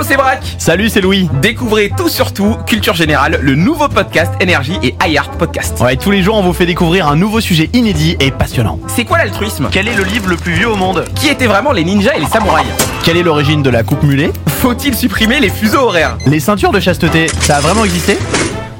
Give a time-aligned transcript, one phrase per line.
[0.00, 0.42] Hello, c'est Brack.
[0.56, 1.28] Salut, c'est Louis.
[1.42, 5.78] Découvrez tout sur tout, culture générale, le nouveau podcast Énergie et iHeart Podcast.
[5.78, 8.80] Ouais, tous les jours, on vous fait découvrir un nouveau sujet inédit et passionnant.
[8.86, 9.68] C'est quoi l'altruisme?
[9.70, 11.04] Quel est le livre le plus vieux au monde?
[11.14, 12.66] Qui étaient vraiment les ninjas et les samouraïs?
[13.04, 14.32] Quelle est l'origine de la coupe mulet?
[14.46, 16.16] Faut-il supprimer les fuseaux horaires?
[16.24, 18.16] Les ceintures de chasteté, ça a vraiment existé?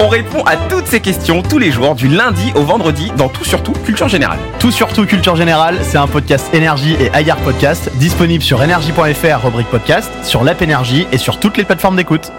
[0.02, 3.44] On répond à toutes ces questions tous les jours, du lundi au vendredi, dans Tout
[3.44, 4.38] sur tout, culture générale.
[4.58, 9.68] Tout surtout culture générale, c'est un podcast énergie et iHeart Podcast, disponible sur énergie.fr, rubrique
[9.68, 12.32] podcast, sur l'app énergie et sur toutes les plateformes d'écoute.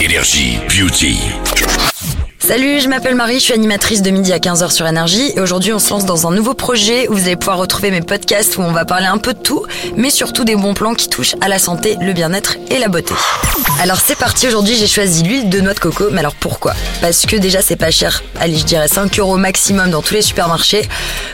[0.00, 1.18] Énergie Beauty.
[2.38, 5.72] Salut, je m'appelle Marie, je suis animatrice de midi à 15h sur Énergie et aujourd'hui
[5.72, 8.60] on se lance dans un nouveau projet où vous allez pouvoir retrouver mes podcasts où
[8.60, 9.64] on va parler un peu de tout,
[9.96, 13.14] mais surtout des bons plans qui touchent à la santé, le bien-être et la beauté.
[13.80, 16.74] Alors c'est parti, aujourd'hui j'ai choisi l'huile de noix de coco, mais alors pourquoi?
[17.00, 20.22] Parce que déjà c'est pas cher, allez je dirais 5 euros maximum dans tous les
[20.22, 20.88] supermarchés.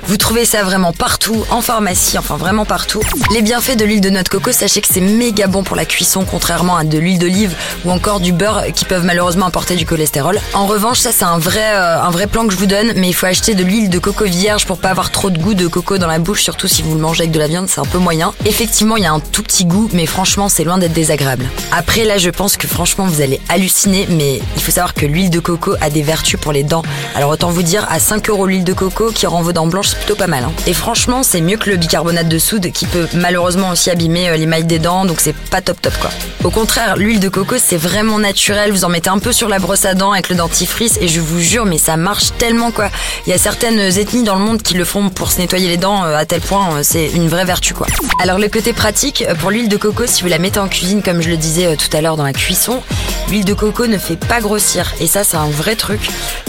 [0.05, 3.01] Vous trouvez ça vraiment partout, en pharmacie, enfin vraiment partout.
[3.33, 5.85] Les bienfaits de l'huile de noix de coco, sachez que c'est méga bon pour la
[5.85, 9.87] cuisson, contrairement à de l'huile d'olive ou encore du beurre qui peuvent malheureusement apporter du
[9.87, 10.41] cholestérol.
[10.55, 13.15] En revanche, ça c'est un vrai, euh, un plan que je vous donne, mais il
[13.15, 15.99] faut acheter de l'huile de coco vierge pour pas avoir trop de goût de coco
[15.99, 17.99] dans la bouche, surtout si vous le mangez avec de la viande, c'est un peu
[17.99, 18.33] moyen.
[18.45, 21.49] Effectivement, il y a un tout petit goût, mais franchement, c'est loin d'être désagréable.
[21.71, 25.31] Après, là, je pense que franchement, vous allez halluciner, mais il faut savoir que l'huile
[25.31, 26.83] de coco a des vertus pour les dents.
[27.15, 29.91] Alors autant vous dire, à 5 euros l'huile de coco qui rend vos dents blanches,
[29.91, 30.43] c'est plutôt pas mal.
[30.43, 30.53] hein.
[30.67, 34.37] Et franchement, c'est mieux que le bicarbonate de soude qui peut malheureusement aussi abîmer euh,
[34.37, 36.11] l'émail des dents, donc c'est pas top top quoi.
[36.43, 38.73] Au contraire, l'huile de coco, c'est vraiment naturel.
[38.73, 41.21] Vous en mettez un peu sur la brosse à dents avec le dentifrice et je
[41.21, 42.89] vous jure, mais ça marche tellement quoi.
[43.27, 45.77] Il y a certaines ethnies dans le monde qui le font pour se nettoyer les
[45.77, 47.87] dents euh, à tel point, euh, c'est une vraie vertu quoi.
[48.21, 51.21] Alors le côté pratique, pour l'huile de coco, si vous la mettez en cuisine, comme
[51.21, 52.83] je le disais tout à l'heure dans la cuisson,
[53.31, 54.93] l'huile de coco ne fait pas grossir.
[55.01, 56.01] Et ça, c'est un vrai truc.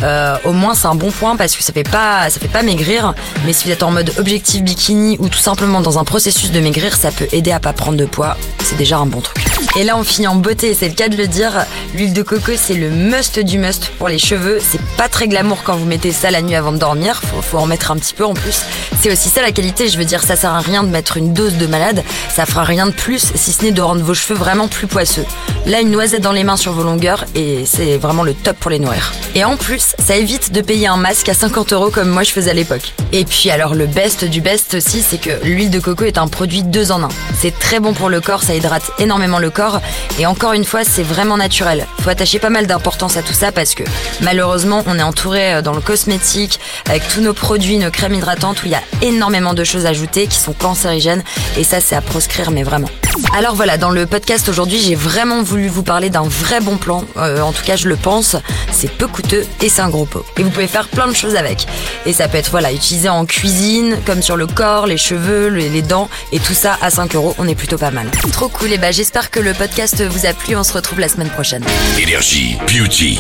[0.02, 2.64] Euh, au moins, c'est un bon point parce que ça fait pas, ça fait pas
[2.64, 3.14] maigrir.
[3.46, 6.60] Mais si vous êtes en mode objectif bikini ou tout simplement dans un processus de
[6.60, 8.36] maigrir, ça peut aider à pas prendre de poids.
[8.64, 9.46] C'est déjà un bon truc.
[9.78, 11.66] Et là, on finit en beauté, c'est le cas de le dire.
[11.94, 14.60] L'huile de coco, c'est le must du must pour les cheveux.
[14.60, 17.22] C'est pas très glamour quand vous mettez ça la nuit avant de dormir.
[17.22, 18.62] Faut, faut en mettre un petit peu en plus.
[19.00, 19.88] C'est aussi ça la qualité.
[19.88, 22.04] Je veux dire, ça sert à rien de mettre une dose de malade.
[22.34, 25.26] Ça fera rien de plus, si ce n'est de rendre vos cheveux vraiment plus poisseux.
[25.68, 28.72] Là, une noisette dans les mains sur vos longueurs et c'est vraiment le top pour
[28.72, 29.12] les nourrir.
[29.36, 32.32] Et en plus, ça évite de payer un masque à 50 euros comme moi je
[32.32, 32.94] faisais à l'époque.
[33.14, 36.28] Et puis alors, le best du best aussi, c'est que l'huile de coco est un
[36.28, 37.10] produit deux en un.
[37.38, 39.82] C'est très bon pour le corps, ça hydrate énormément le corps.
[40.20, 41.86] Et encore une fois, c'est vraiment naturel.
[42.02, 43.84] Faut attacher pas mal d'importance à tout ça parce que
[44.22, 48.64] malheureusement, on est entouré euh, dans le cosmétique avec tous nos produits, nos crèmes hydratantes
[48.64, 51.24] où il y a énormément de choses ajoutées qui sont cancérigènes.
[51.58, 52.90] Et ça, c'est à proscrire, mais vraiment.
[53.38, 57.04] Alors voilà, dans le podcast aujourd'hui, j'ai vraiment voulu vous parler d'un vrai bon plan.
[57.18, 58.36] Euh, en tout cas, je le pense.
[58.72, 60.26] C'est peu coûteux et c'est un gros pot.
[60.38, 61.66] Et vous pouvez faire plein de choses avec.
[62.06, 65.82] Et ça peut être voilà utilisé en cuisine, comme sur le corps, les cheveux, les,
[65.82, 67.36] dents, et tout ça à 5 euros.
[67.38, 68.10] On est plutôt pas mal.
[68.32, 68.72] Trop cool.
[68.72, 70.56] Et bah j'espère que le podcast vous a plu.
[70.56, 71.64] On se retrouve la semaine prochaine.
[72.00, 73.20] Énergie Beauty.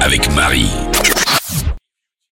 [0.00, 0.70] Avec Marie.